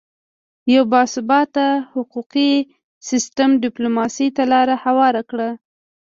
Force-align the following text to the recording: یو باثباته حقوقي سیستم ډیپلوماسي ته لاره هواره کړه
یو 0.73 0.83
باثباته 0.93 1.65
حقوقي 1.93 2.51
سیستم 3.09 3.49
ډیپلوماسي 3.63 4.27
ته 4.35 4.43
لاره 4.51 4.75
هواره 4.83 5.21
کړه 5.29 5.49